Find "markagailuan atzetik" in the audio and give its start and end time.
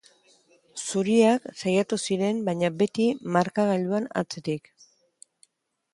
3.37-4.75